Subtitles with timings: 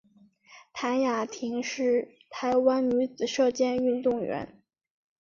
[0.73, 4.59] 谭雅婷是台湾女子射箭运动员。